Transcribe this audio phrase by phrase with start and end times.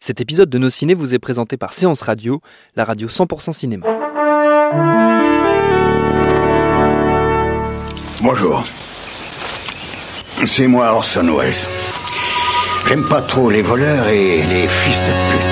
[0.00, 2.40] Cet épisode de Nos Ciné vous est présenté par Séance Radio,
[2.76, 3.84] la radio 100% cinéma.
[8.22, 8.64] Bonjour.
[10.44, 11.52] C'est moi Orson Welles.
[12.86, 15.47] J'aime pas trop les voleurs et les fils de pute.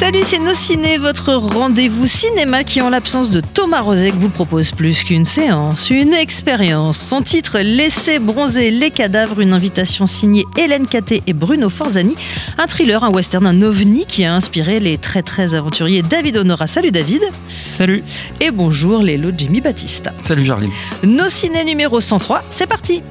[0.00, 4.72] Salut, c'est Nos Ciné, votre rendez-vous cinéma qui, en l'absence de Thomas Rozek, vous propose
[4.72, 6.96] plus qu'une séance, une expérience.
[6.96, 12.14] Son titre Laissez bronzer les cadavres, une invitation signée Hélène Caté et Bruno Forzani.
[12.56, 16.66] Un thriller, un western, un ovni qui a inspiré les très très aventuriers David Honora.
[16.66, 17.20] Salut David.
[17.66, 18.02] Salut.
[18.40, 20.14] Et bonjour Lélo Jimmy Battista.
[20.22, 20.72] Salut Jarline.
[21.02, 23.02] Nos Ciné numéro 103, c'est parti.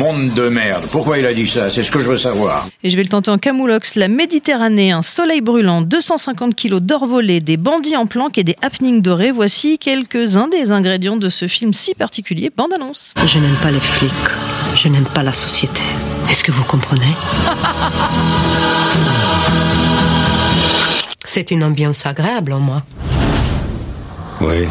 [0.00, 0.86] Monde de merde.
[0.90, 1.68] Pourquoi il a dit ça?
[1.68, 2.66] C'est ce que je veux savoir.
[2.82, 3.96] Et je vais le tenter en camoulox.
[3.96, 8.56] La Méditerranée, un soleil brûlant, 250 kilos d'or volé, des bandits en planque et des
[8.62, 9.30] happenings dorés.
[9.30, 12.50] Voici quelques-uns des ingrédients de ce film si particulier.
[12.56, 13.12] Bande annonce.
[13.26, 14.10] Je n'aime pas les flics.
[14.74, 15.82] Je n'aime pas la société.
[16.30, 17.04] Est-ce que vous comprenez?
[21.26, 22.82] C'est une ambiance agréable en moi.
[24.40, 24.66] Oui.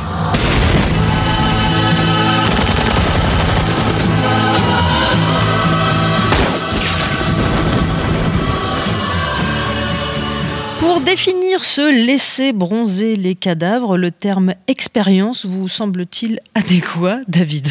[11.10, 17.68] Définir ce laisser bronzer les cadavres, le terme expérience vous semble-t-il adéquat, David?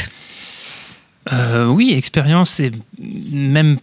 [1.32, 3.78] Euh, oui, expérience, c'est même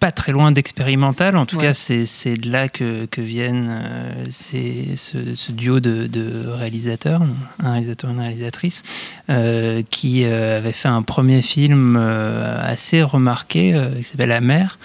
[0.00, 1.36] pas très loin d'expérimental.
[1.36, 1.68] En tout Ouais.
[1.68, 7.22] cas, c'est de là que, que viennent euh, ces- ce, ce duo de, de réalisateurs,
[7.62, 8.82] un réalisateur et une réalisatrice,
[9.30, 14.78] euh, qui euh, avait fait un premier film assez remarqué qui s'appelle La mer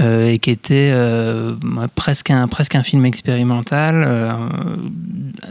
[0.00, 0.92] et qui était
[1.94, 4.06] presque, un, presque un film expérimental,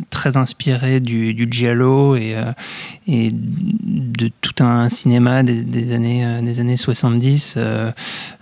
[0.09, 2.35] très inspiré du, du giallo et,
[3.07, 7.91] et de tout un cinéma des, des années, des années 70, euh,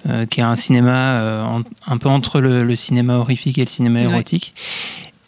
[0.09, 0.66] euh, qui est un cinéma
[1.21, 4.13] euh, en- un peu entre le, le cinéma horrifique et le cinéma Ouais.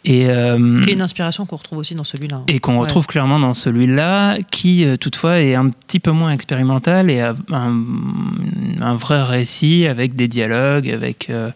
[0.06, 2.40] Et, euh, Qui est une inspiration qu'on retrouve aussi dans celui-là.
[2.48, 2.80] et qu'on Ouais.
[2.80, 7.34] retrouve clairement dans celui-là, qui euh, toutefois est un petit peu moins expérimental et a
[7.52, 7.84] un,
[8.80, 11.50] un vrai récit avec des dialogues, avec, euh,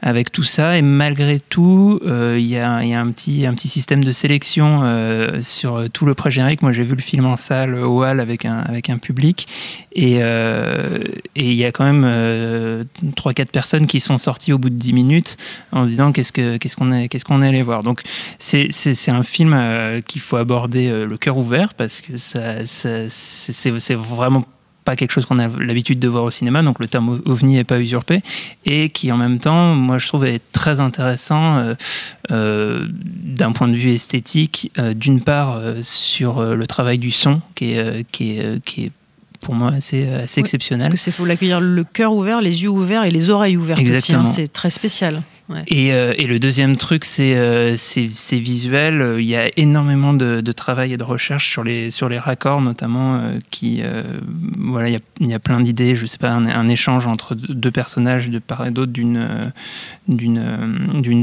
[0.00, 0.78] avec tout ça.
[0.78, 4.04] Et malgré tout, euh, il y, a, il y a un petit, un petit système
[4.04, 4.82] de sélection
[5.42, 6.62] sur tout le pré-générique.
[6.62, 9.48] Moi, j'ai vu le film en salle au hall avec un, avec un public.
[9.92, 12.84] Et il y a quand même euh,
[13.16, 15.36] 3-4 personnes qui sont sorties au bout de 10 minutes
[15.72, 17.82] en se disant qu'est-ce que- qu'est-ce qu'on est, qu'est-ce qu'on est allé voir.
[17.88, 18.02] Donc
[18.38, 18.68] c'est-
[19.10, 23.94] un film euh, qu'il faut aborder euh, le cœur ouvert parce que ça, ça- c'est
[23.94, 24.44] vraiment
[24.84, 27.64] pas quelque chose qu'on a l'habitude de voir au cinéma, donc le terme ovni n'est
[27.64, 28.22] pas usurpé,
[28.64, 31.74] et qui en même temps, moi je trouve est très intéressant euh,
[32.30, 37.72] euh, d'un point de vue esthétique, euh, d'une part sur le travail du son, qui
[37.72, 38.92] est, qui est, qui est
[39.42, 40.90] pour moi assez, assez Oui, Parce exceptionnel.
[40.90, 44.14] que c'est faut l'accueillir le cœur ouvert, les yeux ouverts et les oreilles ouvertes aussi.
[44.14, 44.24] Hein.
[44.26, 45.22] C'est très spécial.
[45.50, 49.16] Euh, et le deuxième truc, c'est euh, c'est visuel.
[49.18, 53.82] Il y a énormément de, travail et de recherche sur les, raccords, notamment, euh, qui,
[54.58, 55.96] voilà, il y a, plein d'idées.
[55.96, 59.52] Je sais pas, un, échange entre deux personnages de part et d'autre d'une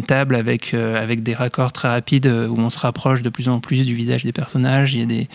[0.04, 3.94] table avec, des raccords très rapides où on se rapproche de plus en plus du
[3.94, 4.96] visage des personnages.
[4.96, 5.28] Il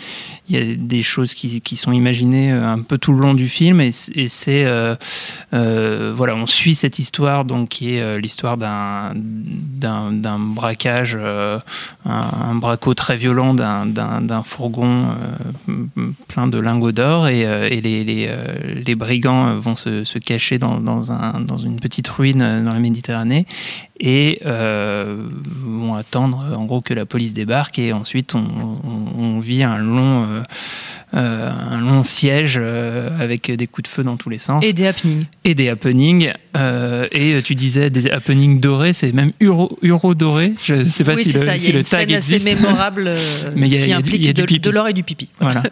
[0.49, 3.91] y a des, choses qui, sont imaginées un peu tout le long du film et,
[4.15, 4.65] et c'est
[5.53, 8.79] voilà on suit cette histoire donc qui est l'histoire d'un
[9.80, 11.58] d'un braquage euh,
[12.04, 15.08] un, un très violent d'un fourgon
[15.68, 15.74] euh,
[16.28, 21.59] plein de lingots d'or et, euh, les, brigands vont se, cacher dans, dans, un, dans
[21.59, 23.47] une petite ruine dans la Méditerranée
[23.98, 30.42] et vont attendre en gros que la police débarque et ensuite on, vit un long
[31.15, 34.72] euh, un long siège euh, avec des coups de feu dans tous les sens Et
[34.72, 35.24] des happenings.
[35.45, 36.33] et des happenings.
[36.57, 40.53] euh, et tu disais des happenings dorés, c'est même Euro, Euro doré.
[40.62, 41.59] Je ne sais pas oui, si, c'est le, ça.
[41.59, 43.89] Si y a le une tag scène assez mémorable euh, Mais il y a- qui
[43.89, 44.60] y a implique y a du de, pipi.
[44.60, 45.28] de l'or et du pipi.
[45.41, 45.62] Voilà.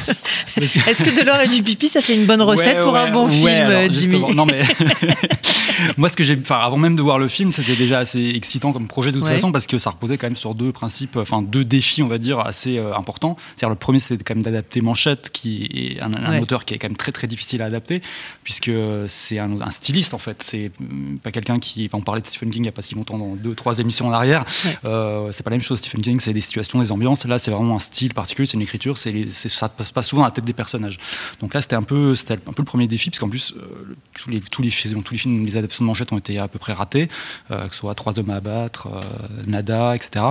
[0.60, 3.10] Est-ce que de l'or et du pipi, ça fait une bonne recette Ouais, pour un
[3.10, 4.62] bon ouais, film, alors, Jimmy justement, Non mais
[5.96, 8.72] Moi, ce que j'ai, enfin, avant même de voir le film, c'était déjà assez excitant
[8.72, 9.34] comme projet de toute Ouais.
[9.34, 12.18] façon parce que ça reposait quand même sur deux principes, enfin deux défis, on va
[12.18, 13.36] dire, assez euh, importants.
[13.56, 16.40] C'est-à-dire le premier, c'était quand même d'adapter Manchette, qui est un, un Ouais.
[16.40, 18.02] auteur qui est quand même très très difficile à adapter
[18.44, 18.70] puisque
[19.06, 20.42] c'est un, un styliste en fait.
[20.42, 22.82] C'est hum, pas quelqu'un qui, enfin, on parlait de Stephen King il y a pas
[22.82, 24.44] si longtemps dans deux trois émissions en arrière.
[24.64, 24.78] Ouais.
[24.84, 25.78] Euh, c'est pas la même chose.
[25.78, 27.24] Stephen King, c'est des situations, des ambiances.
[27.26, 30.26] Là, c'est vraiment un style particulier, c'est une écriture, c'est ça passe pas souvent à
[30.26, 30.98] la tête des personnages.
[31.40, 33.94] Donc là, c'était un peu, c'était un peu le premier défi, parce qu'en plus, euh,
[34.14, 36.48] tous, les, tous, les, films- tous les films, les adaptations de manchette ont été à
[36.48, 37.08] peu près ratés,
[37.50, 39.00] euh, que ce soit Trois hommes à abattre, euh,
[39.46, 40.24] Nada, etc.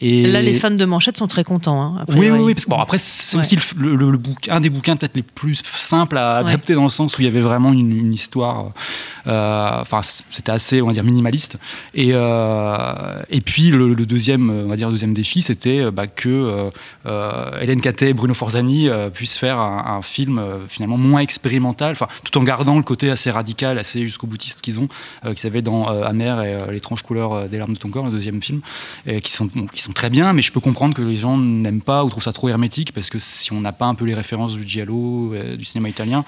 [0.00, 1.82] Et Là, les fans de Manchette sont très contents.
[1.98, 3.42] hein, oui, oui, oui, parce que bon, après, c'est Ouais.
[3.42, 6.48] aussi le, le- le bouc- un des bouquins peut-être les plus simples à Ouais.
[6.50, 8.72] adapter dans le sens où il y avait vraiment une, une histoire.
[9.26, 11.56] euh, Enfin, c'était assez, on va dire, minimaliste.
[11.94, 16.70] Et, euh, et puis, le, le deuxième, on va dire, deuxième défi, c'était bah, que
[17.60, 22.36] Hélène Catet et Bruno Forzani puissent faire un, un film finalement moins expérimental, enfin, tout
[22.38, 24.88] en gardant le côté assez radical, assez jusqu'au boutiste qu'ils ont,
[25.24, 28.06] euh, qu'ils avaient dans euh, Amer et euh, l'étrange couleur des larmes de ton corps,
[28.06, 28.60] le deuxième film,
[29.06, 31.36] et qui sont, bon, qui sont très bien, mais je peux comprendre que les gens
[31.36, 34.04] n'aiment pas ou trouvent ça trop hermétique parce que si on n'a pas un peu
[34.04, 36.24] les références du giallo, du cinéma italien,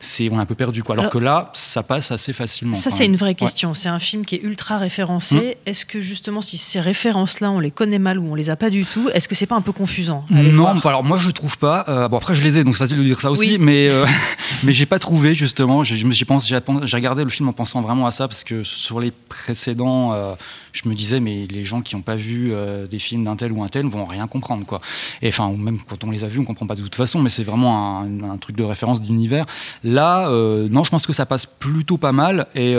[0.00, 0.94] c'est on est un peu perdu quoi.
[0.94, 2.74] Alors, Alors- que là, ça passe assez facilement.
[2.74, 3.34] Ça, c'est une vraie Ouais.
[3.34, 3.74] question.
[3.74, 5.56] C'est un film qui est ultra référencé.
[5.66, 8.70] Est-ce que justement, si ces références-là, on les connaît mal ou on les a pas
[8.70, 11.84] du tout, est-ce que c'est pas un peu confusant Non, alors moi je trouve pas.
[11.88, 13.58] Euh, bon après je les ai, donc c'est facile de dire ça aussi, Oui.
[13.60, 14.06] mais euh,
[14.64, 15.84] mais j'ai pas trouvé justement.
[15.84, 18.98] J'ai pensé- j'ai j'ai regardé le film en pensant vraiment à ça parce que sur
[18.98, 20.34] les précédents, euh,
[20.72, 23.52] je me disais mais les gens qui n'ont pas vu euh, des films d'un tel
[23.52, 24.80] ou un tel vont rien comprendre quoi.
[25.22, 27.20] Et enfin ou même quand on les a vus, on comprend pas de toute façon,
[27.20, 29.46] mais c'est vraiment un, truc de référence d'univers.
[29.84, 32.74] Là, euh, non, je pense que ça passe plutôt pas mal et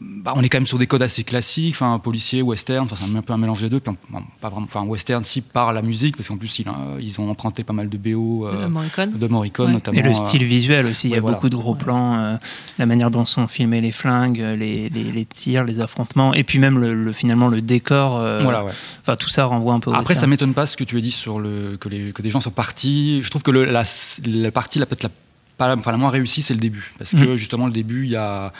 [0.00, 3.16] bah, on est quand même sur des codes assez classiques, enfin policier, western, enfin c'est
[3.16, 3.80] un peu un mélange des deux.
[3.80, 6.66] Puis, on- bon, pas vraiment, enfin western si par la musique, parce qu'en plus ils,
[6.68, 9.18] euh, ils ont emprunté pas mal de BO euh, De Morricone.
[9.18, 9.72] de Morricone Ouais.
[9.74, 9.98] notamment.
[9.98, 11.36] Et le euh, style visuel aussi, il y a voilà.
[11.36, 12.36] beaucoup de gros plans, euh,
[12.78, 16.58] la manière dont sont filmés les flingues, les, les- les tirs, les affrontements, et puis
[16.58, 18.16] même le, le- finalement le décor.
[18.16, 18.72] euh, Voilà, ouais.
[19.02, 20.30] Enfin, tout ça renvoie un peu au Après, ça western.
[20.30, 22.50] m'étonne pas ce que tu as dit sur le que, les, que des gens sont
[22.50, 23.22] partis.
[23.22, 23.84] Je trouve que le- la,
[24.26, 25.10] la partie la peut-être la,
[25.60, 27.36] pas la, enfin, la moins réussie, c'est le début, parce que Mhm.
[27.36, 28.52] justement le début, il y a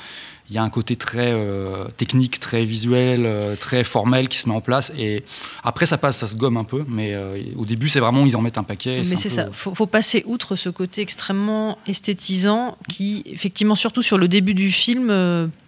[0.52, 4.48] il y a un côté très euh, technique, très visuel, euh, très formel qui se
[4.48, 4.92] met en place.
[4.98, 5.22] Et
[5.62, 6.84] après, ça passe, ça se gomme un peu.
[6.88, 8.96] Mais euh, au début, c'est vraiment, ils en mettent un paquet.
[8.96, 13.76] et Mais c'est peu- ça, faut, faut passer outre ce côté extrêmement esthétisant qui, effectivement,
[13.76, 15.06] surtout sur le début du film,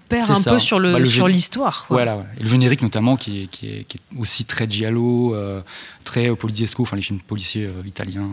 [0.09, 0.51] perd un ça.
[0.51, 1.87] peu sur le Bah, le sur l'histoire.
[1.89, 2.25] Voilà, ouais.
[2.41, 5.61] Et le générique notamment qui est, qui est, qui est aussi très giallo, euh,
[6.03, 8.31] très euh, poliziesco, enfin les films policiers euh, italiens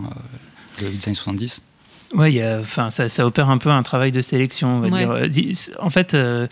[0.80, 1.62] des années 70.
[2.18, 5.30] A- enfin, ça, ça opère un peu un travail de sélection, on va Ouais.
[5.30, 5.46] dire.
[5.52, 6.48] Euh, En fait, euh,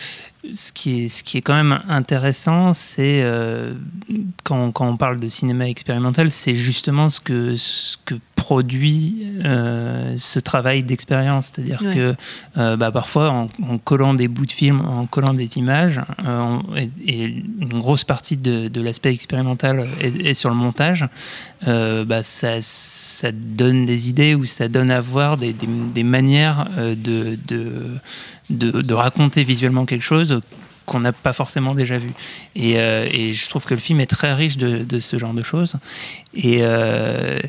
[0.54, 3.74] ce, qui est, ce qui est quand même intéressant, c'est euh,
[4.44, 10.14] quand, quand on parle de cinéma expérimental, c'est justement ce que, ce que produit euh,
[10.18, 11.52] ce travail d'expérience.
[11.54, 11.94] C'est-à-dire Ouais.
[12.56, 16.62] que bah, parfois, en, en collant des bouts de film, en collant des images, on-
[16.78, 21.06] et, et une grosse partie de, de l'aspect expérimental est, est sur le montage,
[21.66, 22.62] bah, ça,
[23.18, 28.82] ça donne des idées ou ça donne à voir des, des- manières euh, de, de,
[28.82, 30.40] de, raconter visuellement quelque chose
[30.86, 32.12] qu'on n'a pas forcément déjà vu.
[32.56, 35.34] Et, euh, et je trouve que le film est très riche de, de ce genre
[35.34, 35.74] de choses.
[36.36, 37.40] Et, euh,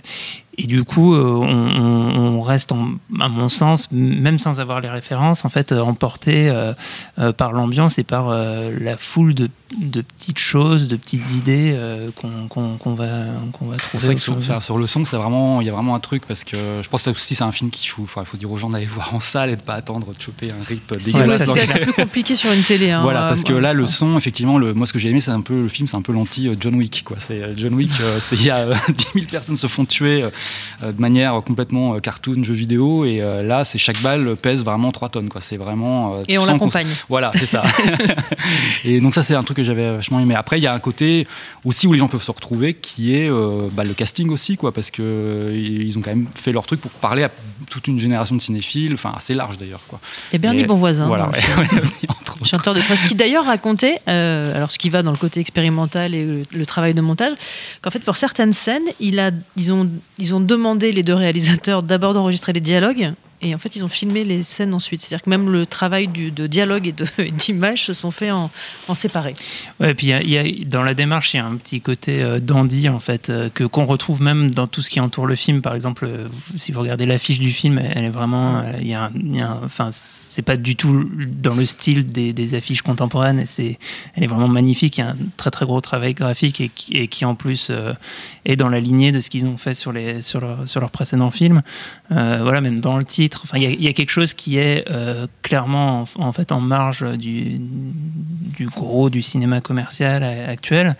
[0.60, 2.90] et du coup, euh, on, reste, en-
[3.20, 6.72] à mon sens, même sans avoir les références, en fait, emporté euh,
[7.19, 9.49] euh, par l'ambiance et par euh, la foule de,
[9.81, 12.31] de petites choses, de petites idées euh, qu'on
[12.94, 13.06] va,
[13.52, 13.99] qu'on va trouver.
[13.99, 14.52] C'est vrai que sur, mesure.
[14.55, 16.88] enfin, sur le son, c'est vraiment, il y a vraiment un truc parce que je
[16.88, 19.20] pense que aussi c'est un film qu'il faut, faut dire aux gens d'aller voir en
[19.20, 21.44] salle et de pas attendre de choper un rip dégueulasse.
[21.49, 22.90] c'est- plus compliqué sur une télé.
[22.90, 23.02] hein.
[23.02, 25.40] Voilà, parce que là, le son, effectivement, le, moi, ce que j'ai aimé, c'est un
[25.40, 27.16] peu le film, c'est un peu l'anti John Wick, quoi.
[27.21, 27.90] C'est John Wick,
[28.32, 30.25] il y a euh, 10 000 personnes se font tuer
[30.83, 34.93] de manière complètement euh, cartoon, jeu vidéo, et euh, là, c'est chaque balle pèse vraiment
[34.93, 35.40] 3 tonnes, quoi.
[35.40, 36.14] C'est vraiment.
[36.14, 36.88] euh, Et on l'accompagne.
[37.09, 37.62] Voilà, c'est ça.
[38.85, 40.35] et donc ça, c'est un truc que j'avais vachement aimé.
[40.35, 41.26] Après, il y a un côté
[41.64, 44.73] aussi où les gens peuvent se retrouver, qui est euh, bah, le casting aussi, quoi,
[44.73, 47.31] parce que euh, ils ont quand même fait leur truc pour parler à
[47.71, 50.00] toute une génération de cinéphiles, enfin assez large d'ailleurs, quoi.
[50.33, 51.07] Et Bernie Et- Bonvoisin.
[51.07, 52.47] Voilà, ouais, ouais, entre autres.
[52.47, 56.14] chanteur de trance, qui d'ailleurs racontait, euh, alors ce qui va dans le côté expérimental
[56.14, 57.33] et le, le travail de montage,
[57.83, 59.88] qu'en fait pour certaines scènes, il a, ils, ont,
[60.19, 63.12] ils ont demandé les deux réalisateurs d'abord d'enregistrer les dialogues.
[63.40, 65.00] Et en fait, ils ont filmé les scènes ensuite.
[65.00, 68.50] C'est-à-dire que même le travail du- de dialogue et d'image se sont faits en,
[68.88, 69.35] en séparé.
[69.78, 71.54] Ouais, et puis il y a- y a- dans la démarche, il y a un
[71.54, 74.99] petit côté euh, dandy en fait euh, que qu'on retrouve même dans tout ce qui
[74.99, 75.62] entoure le film.
[75.62, 76.26] Par exemple, euh,
[76.57, 79.40] si vous regardez l'affiche du film, elle est vraiment, euh, il y a, un- y
[79.40, 79.68] a un-
[80.38, 83.42] c'est pas du tout dans le style des, affiches contemporaines.
[83.45, 83.76] C'est,
[84.14, 84.99] elle est vraiment magnifique.
[84.99, 87.92] Il y a un très très gros travail graphique et qui, en plus euh,
[88.45, 90.92] est dans la lignée de ce qu'ils ont fait sur les sur leur, sur leurs
[90.92, 91.62] précédents films.
[92.12, 96.04] Euh, voilà, même dans le titre, il y, a- quelque chose qui est euh, clairement
[96.16, 97.61] en, en fait en marge du,
[98.58, 100.96] du gros du cinéma commercial actuel.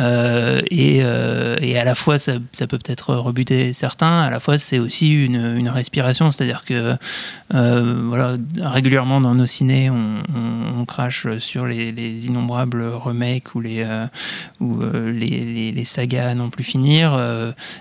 [0.00, 4.22] Euh, et, euh, et à la fois, ça, ça peut peut-être rebuter certains.
[4.22, 6.30] À la fois, c'est aussi une, une respiration.
[6.32, 6.94] C'est-à-dire que
[7.54, 10.22] euh, voilà, régulièrement dans nos ciné, on,
[10.86, 13.86] crache sur les, les innombrables remakes ou les
[14.60, 17.18] ou les, les- sagas à non plus finir.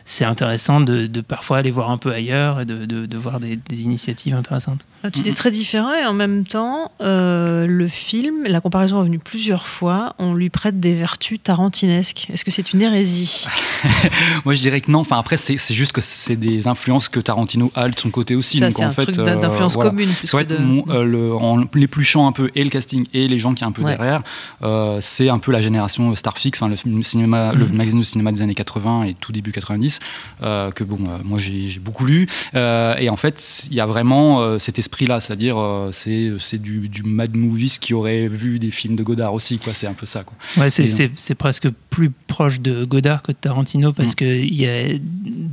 [0.05, 3.81] C'est intéressant de, parfois aller voir un peu ailleurs et de, de- voir des, des
[3.81, 4.85] initiatives intéressantes.
[5.03, 10.15] Ah, Tout est très différent et en même temps, le film, la comparaison plusieurs fois,
[10.20, 12.27] on lui prête des vertus tarantinesques.
[12.32, 13.46] Est-ce que c'est une hérésie
[14.46, 15.00] Moi, je dirais que non.
[15.00, 18.36] Enfin, après, c'est c'est juste que c'est des influences que Tarantino a de son côté
[18.36, 18.60] aussi.
[18.60, 19.89] Ça, Donc, c'est en un fait, truc euh, d'influence voilà.
[19.89, 23.39] commune plus de- mon- euh, le- en l'épluchant un peu et le casting et les
[23.39, 23.96] gens qui est un peu Ouais.
[23.98, 24.22] derrière,
[24.63, 27.75] euh, c'est un peu la génération Starfix, enfin, le, film- cinéma, le Mhm.
[27.75, 30.00] magazine de cinéma des années 80 et tout début 90,
[30.41, 32.27] euh, que bon, moi j'ai beaucoup lu.
[32.53, 35.58] Et en fait, il y a vraiment cet esprit-là, c'est-à-dire
[35.91, 39.74] c'est c'est du, du mad movies qui aurait vu des films de Godard aussi, quoi.
[39.74, 40.36] C'est un peu ça, quoi.
[40.57, 44.15] Ouais, c'est, Et, c'est- c'est presque plus proche de Godard que de Tarantino parce Mm.
[44.15, 44.98] que il y a,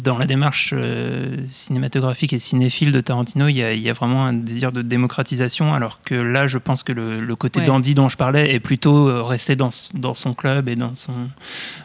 [0.02, 3.92] dans la démarche euh, cinématographique et cinéphile de Tarantino, il y, a, il y a
[3.92, 7.66] vraiment un désir de démocratisation, alors que là, je pense que le, le côté Ouais.
[7.66, 11.12] dandy dont je parlais est plutôt euh, resté dans, dans son club et dans son.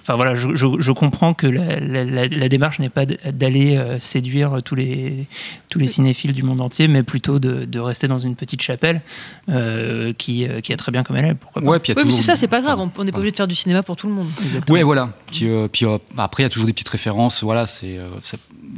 [0.01, 3.75] Enfin voilà, je, je- je comprends que la, la- la- la démarche n'est pas d'aller
[3.77, 5.25] euh, séduire tous les,
[5.69, 9.01] tous les cinéphiles du monde entier, mais plutôt de, de rester dans une petite chapelle
[9.50, 11.36] euh, qui, euh, qui est très bien comme elle est.
[11.36, 13.03] Pas Ouais, puis il y a Oui, mais c'est ça, c'est pas grave, on on
[13.03, 14.27] n'est pas obligé de faire du cinéma pour tout le monde.
[14.43, 14.77] Exactement.
[14.77, 15.09] Ouais, voilà.
[15.27, 17.43] Puis, euh, puis, euh, après, il y a toujours des petites références.
[17.43, 18.09] Voilà, c'est, euh,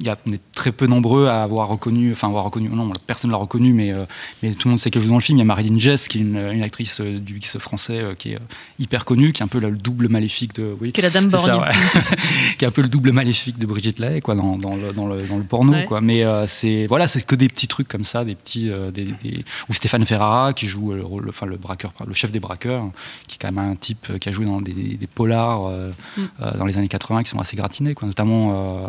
[0.01, 3.31] y a, on est très peu nombreux à avoir reconnu, enfin avoir reconnu, non, personne
[3.31, 4.05] l'a reconnu, mais, euh,
[4.43, 5.37] mais tout le monde sait qu'elle joue dans le film.
[5.37, 8.13] Il y a Marilyn Jess, qui est une, une actrice euh, du X français euh,
[8.15, 8.39] qui est
[8.79, 10.75] hyper connue, qui est un peu le double maléfique de.
[10.81, 11.61] Oui, Que la dame ça, borgne.
[11.61, 12.01] ouais.
[12.57, 15.07] qui est un peu le double maléfique de Brigitte Lay, quoi, dans, dans, le, dans,
[15.07, 15.85] le, dans le porno, Ouais.
[15.85, 16.01] quoi.
[16.01, 19.73] Mais c'est voilà, c'est que des petits trucs comme ça, des petits, des, des- ou
[19.73, 22.85] Stéphane Ferrara qui joue le rôle, enfin le braqueur, le chef des braqueurs,
[23.27, 25.71] qui est quand même un type qui a joué dans des, des polars
[26.17, 26.23] Mm.
[26.57, 28.07] dans les années 80 qui sont assez gratinés, quoi.
[28.07, 28.87] Notamment, euh,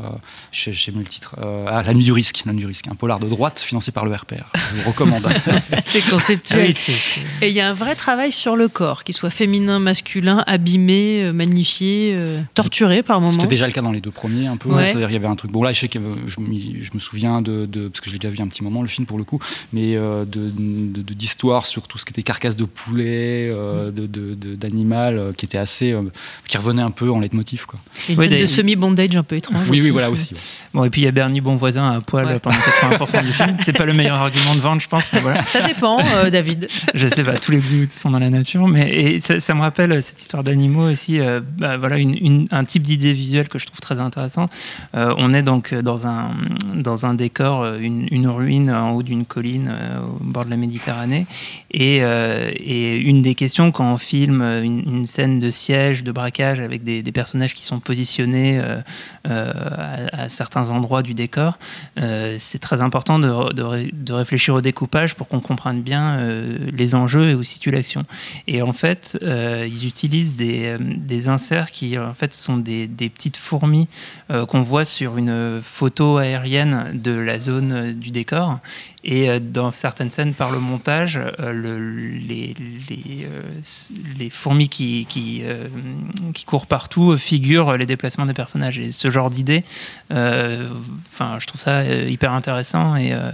[0.53, 3.19] je le titre, euh, ah, La Nuit du risque, La Nuit du risque, un polar
[3.21, 4.45] de droite financé par le RPR.
[4.77, 5.27] Je vous recommande.
[5.87, 6.69] c'est Ah conceptuel.
[6.69, 9.31] oui, c'est- c'est- Et il y a un vrai travail sur le corps, qu'il soit
[9.31, 13.31] féminin, masculin, abîmé, euh, magnifié, euh, torturé par moments.
[13.31, 14.69] C'était déjà le cas dans les deux premiers, un peu.
[14.71, 14.89] Ouais.
[14.89, 15.51] C'est-à-dire, il y avait un truc.
[15.51, 18.19] Bon, là, je sais que euh, je, me souviens de, de- Parce que je l'ai
[18.19, 19.41] déjà vu un petit moment, le film, pour le coup.
[19.73, 23.91] Mais euh, de- de- de- d'histoire sur tout ce qui était carcasse de poulet, euh,
[23.91, 25.93] de- de- de- d'animal, euh, qui était assez.
[25.93, 26.03] euh,
[26.47, 27.79] qui revenait un peu en leitmotiv, quoi.
[28.09, 29.69] Et Une Oui, scène des- de semi-bondage un peu étrange.
[29.69, 29.91] Oui, oui, aussi.
[29.91, 30.35] voilà aussi.
[30.35, 30.41] ouais.
[30.75, 32.39] Bon, et puis il y a Bernie Bonvoisin à poil Ouais.
[32.41, 33.57] pendant 80% du film.
[33.65, 35.43] C'est pas le meilleur argument de vente, je pense, mais voilà.
[35.43, 36.67] Ça dépend, euh, David.
[36.95, 39.61] Je sais pas, tous les goûts sont dans la nature, mais et ça, ça me
[39.61, 41.21] rappelle euh, cette histoire d'animaux aussi.
[41.21, 44.49] euh, bah, voilà, une- une- un type d'idée visuelle que je trouve très intéressant.
[44.97, 46.31] Euh, on est donc dans un,
[46.75, 49.71] dans un décor, une, une ruine en haut d'une colline
[50.21, 51.27] au bord de la Méditerranée.
[51.71, 56.83] Et, et une des questions quand on filme une, scène de siège, de braquage avec
[56.85, 58.61] des, des personnages qui sont positionnés
[59.29, 61.59] à, à certains endroits du décor,
[61.99, 66.59] euh, c'est très important de, de de réfléchir au découpage pour qu'on comprenne bien euh,
[66.73, 68.05] les enjeux et où situe l'action.
[68.47, 73.09] Et en fait, euh, ils utilisent des, des inserts qui en fait sont des, des
[73.09, 73.89] petites fourmis
[74.49, 78.59] qu'on voit sur une photo aérienne de la zone du décor.
[79.05, 82.55] Et dans certaines scènes, par le montage, le- les,
[82.91, 83.27] les,
[84.19, 85.43] les fourmis qui, qui,
[86.35, 88.79] qui courent partout figurent les déplacements des personnages.
[88.79, 89.65] Et ce genre d'idée,
[91.13, 93.31] enfin, je trouve ça euh, hyper intéressant et, euh,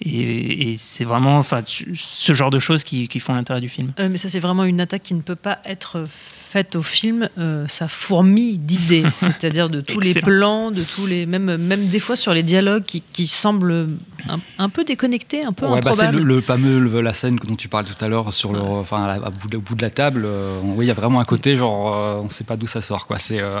[0.00, 3.92] et, et c'est vraiment enfin, ce genre de choses qui, qui font l'intérêt du film.
[4.00, 6.04] Euh, mais ça, c'est vraiment une attaque qui ne peut pas être
[6.50, 7.28] faite au film.
[7.38, 11.98] Euh, ça fourmille d'idées, c'est-à-dire de tous les plans, de tous les, même, même des
[12.00, 13.88] fois sur les dialogues qui, qui semblent
[14.28, 16.18] un, un peu déconnectés, un peu Ouais, bah, c'est improbables.
[16.24, 19.02] le, le fameux le- la scène dont tu parlais tout à l'heure sur le, enfin,
[19.04, 20.22] à, la- à bout de, au bout de la table.
[20.26, 22.80] euh, oui, il y a vraiment un côté genre, euh, on sait pas d'où ça
[22.80, 23.18] sort, quoi.
[23.18, 23.58] C'est, euh,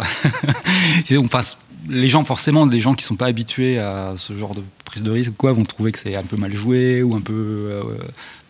[1.04, 4.54] c'est- on passe- les gens forcément, des gens qui sont pas habitués à ce genre
[4.54, 7.20] de prise de risque, quoi, vont trouver que c'est un peu mal joué ou un
[7.20, 7.82] peu, euh,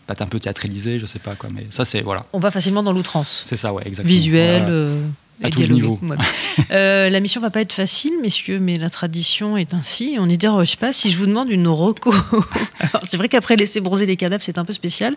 [0.07, 1.49] peut-être un peu théâtralisé, je sais pas quoi.
[1.55, 3.43] Mais ça, c'est voilà, On va facilement dans l'outrance.
[3.45, 4.15] c'est ça, ouais, exactement.
[4.15, 4.65] Visuel.
[4.69, 5.01] Euh,
[5.43, 5.75] À tous les dialogué.
[5.89, 5.99] niveaux.
[6.09, 6.17] Ouais.
[6.71, 10.17] Euh, la mission va pas être facile, messieurs, mais la tradition est ainsi.
[10.21, 12.13] On je sais pas, si je vous demande une reco.
[12.79, 15.17] Alors, c'est vrai qu'après laisser bronzer les cadavres, c'est un peu spécial.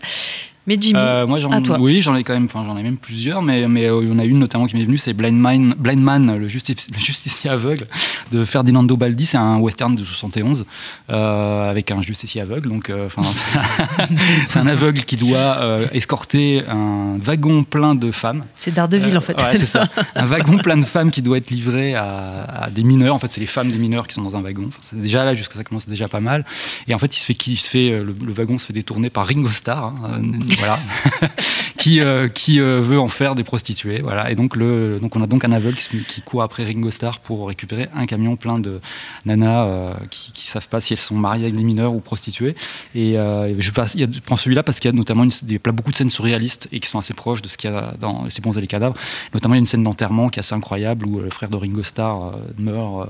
[0.67, 1.77] Mais Jimmy, moi, j'en, à toi.
[1.79, 4.19] oui, j'en ai quand même, enfin, j'en ai même plusieurs, mais mais il y en
[4.19, 7.49] a une notamment qui m'est venue, c'est Blind Man, Blind Man, le, justice, le justicier
[7.49, 7.87] aveugle
[8.31, 9.25] de Ferdinando Baldi.
[9.25, 10.65] C'est un western de 71
[11.07, 12.69] avec un justicier aveugle.
[12.69, 13.23] Donc, enfin,
[14.47, 18.43] c'est un aveugle qui doit escorter un wagon plein de femmes.
[18.55, 19.41] C'est Daredevil en fait.
[19.41, 19.87] Ouais, c'est ça.
[20.15, 23.15] Un wagon plein de femmes qui doit être livré à, à des mineurs.
[23.15, 24.65] En fait, c'est les femmes des mineurs qui sont dans un wagon.
[24.67, 26.45] Enfin, c'est déjà là, jusqu'à ça commence déjà pas mal.
[26.87, 29.09] Et en fait, il se fait, il se fait le, le wagon se fait détourner
[29.09, 30.21] par Ringo Starr, hein,
[30.57, 30.79] voilà,
[31.77, 34.31] qui euh, qui euh, veut en faire des prostituées, voilà.
[34.31, 37.47] Et donc le, donc on a donc un aveugle qui, court après Ringo Starr pour
[37.47, 38.81] récupérer un camion plein de
[39.25, 42.55] nanas euh, qui, qui savent pas si elles sont mariées avec des mineurs ou prostituées.
[42.95, 46.79] Et je prends celui-là parce qu'il y a notamment a beaucoup de scènes surréalistes et
[46.79, 48.95] qui sont assez proches de ce qu'il y a dans C'est bons et les cadavres.
[49.33, 51.57] Notamment, il y a une scène d'enterrement qui est assez incroyable où le frère de
[51.57, 53.09] Ringo Starr meurt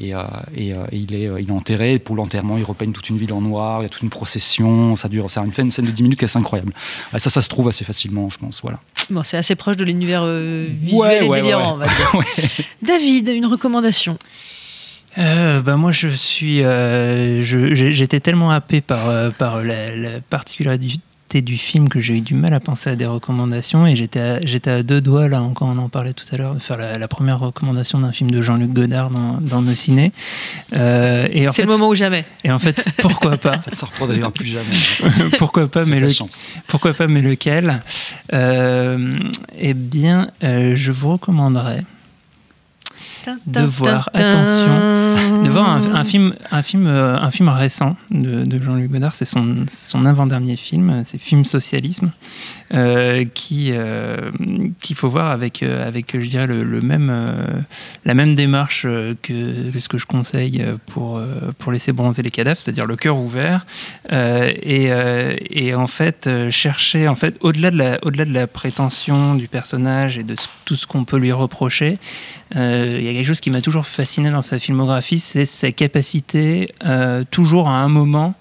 [0.00, 0.12] et,
[0.52, 1.98] il est il est enterré.
[1.98, 3.80] Pour l'enterrement, il repeigne toute une ville en noir.
[3.80, 4.96] Il y a toute une procession.
[4.96, 6.69] Ça dure, c'est une, scène de 10 minutes qui est assez incroyable.
[7.18, 8.62] Ça, ça se trouve assez facilement, je pense.
[8.62, 8.80] Voilà.
[9.10, 12.22] Bon, c'est assez proche de l'univers visuel et délirant, on va dire.
[12.82, 14.18] David, une recommandation
[15.18, 21.00] euh, bah moi je suis euh, j'étais tellement happé par, euh, par la, la particularité
[21.38, 24.40] du film que j'ai eu du mal à penser à des recommandations et j'étais à,
[24.44, 27.08] j'étais à deux doigts là encore on en parlait tout à l'heure de faire la,
[27.08, 30.12] première recommandation d'un film de Jean-Luc Godard dans, dans nos ciné.
[30.74, 32.24] Euh, et c'est le moment ou jamais.
[32.42, 33.56] et en fait pourquoi pas?
[33.60, 34.64] Ça ne se reproduira plus jamais.
[35.38, 36.08] Pourquoi pas mais le,
[36.66, 37.80] pourquoi pas mais lequel?
[38.32, 39.18] Euh,
[39.58, 41.84] eh bien euh, je vous recommanderais
[43.46, 48.90] de voir, attention, de voir un, film, un film, euh, un film récent de, Jean-Luc
[48.90, 49.14] Godard.
[49.14, 52.10] C'est son, son avant-dernier film, c'est Film Socialisme,
[52.72, 54.30] euh, qui euh,
[54.80, 57.12] qu'il faut voir avec, avec je dirais, le, même,
[58.04, 58.86] la même démarche
[59.22, 61.20] que, ce que je conseille pour,
[61.58, 63.66] pour laisser bronzer les cadavres, c'est-à-dire le cœur ouvert.
[64.10, 64.90] et,
[65.50, 70.18] et en fait, chercher, en fait, au-delà de, la, au-delà de la prétention du personnage
[70.18, 71.98] et de tout ce qu'on peut lui reprocher,
[72.56, 75.70] euh, il y a quelque chose qui m'a toujours fasciné dans sa filmographie, c'est sa
[75.72, 78.34] capacité, euh, toujours à un moment,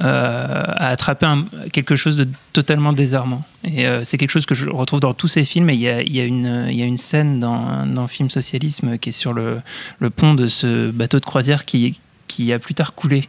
[0.00, 1.26] euh, à attraper
[1.72, 3.44] quelque chose de totalement désarmant.
[3.64, 5.68] Et c'est quelque chose que je retrouve dans tous ses films.
[5.70, 8.96] Et il y a, y a, une, y a une scène dans, dans Film Socialisme
[8.96, 9.60] qui est sur le,
[9.98, 13.24] le pont de ce bateau de croisière qui, qui a plus tard coulé.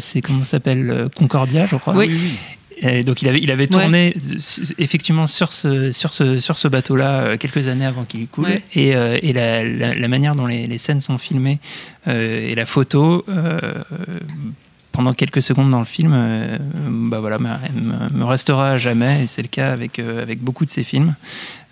[0.00, 1.96] c'est comment s'appelle Concordia, je crois.
[1.96, 2.38] Oui.
[2.78, 4.14] Et donc il avait, il avait tourné
[4.78, 8.60] effectivement sur ce, sur ce, sur ce bateau-là euh, quelques années avant qu'il coule.
[8.74, 11.58] Et, euh, et la, la, manière dont les, les, scènes sont filmées
[12.06, 13.24] euh, et la photo,
[14.96, 16.12] pendant quelques secondes dans le film,
[17.10, 17.48] bah voilà, me,
[18.14, 19.24] me, restera à jamais.
[19.24, 21.14] Et c'est le cas avec, avec beaucoup de ces films.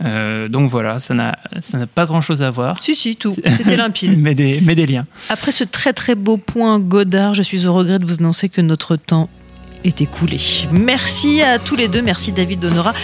[0.00, 1.36] donc voilà, ça n'a
[1.94, 2.82] pas grand-chose à voir.
[2.82, 3.34] Si, si, tout.
[3.46, 4.20] C'était limpide.
[4.20, 5.06] mais, des, mais des liens.
[5.30, 8.60] Après ce très très beau point Godard, je suis au regret de vous annoncer que
[8.60, 9.28] notre temps
[10.72, 12.94] Merci à tous les deux, merci David Donora,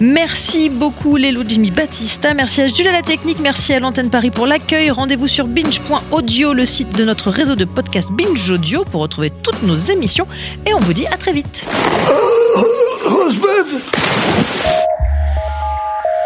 [0.00, 4.30] merci beaucoup Lélo Jimmy Battista, merci à Jules à la technique, merci à l'antenne Paris
[4.30, 4.90] pour l'accueil.
[4.90, 9.62] Rendez-vous sur binge.audio, le site de notre réseau de podcast Binge Audio pour retrouver toutes
[9.62, 10.26] nos émissions.
[10.66, 11.68] Et on vous dit à très vite.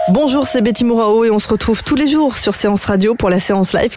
[0.08, 3.28] Bonjour, c'est Betty Mourao et on se retrouve tous les jours sur Séance Radio pour
[3.28, 3.96] la séance live